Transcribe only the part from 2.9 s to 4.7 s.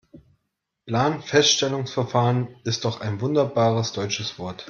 ein wunderbares deutsches Wort.